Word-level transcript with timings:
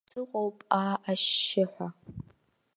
Сыҟоуп, 0.09 0.57
аа, 0.79 0.95
ашьшьыҳәа. 1.09 1.87